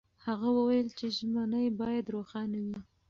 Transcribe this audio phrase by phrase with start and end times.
[0.25, 2.79] هغه وویل چې ژمنې باید روښانه وي.